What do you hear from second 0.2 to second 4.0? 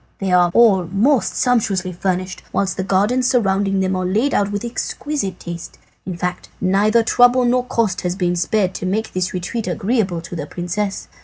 are all most sumptuously furnished, whilst the gardens surrounding them